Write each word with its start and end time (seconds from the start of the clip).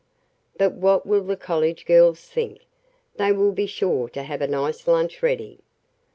"But 0.57 0.71
what 0.71 1.05
will 1.05 1.21
the 1.21 1.37
college 1.37 1.85
girls 1.85 2.21
think? 2.21 2.65
They 3.17 3.31
will 3.31 3.51
be 3.51 3.67
sure 3.67 4.09
to 4.09 4.23
have 4.23 4.41
a 4.41 4.47
nice 4.47 4.87
lunch 4.87 5.21
ready." 5.21 5.59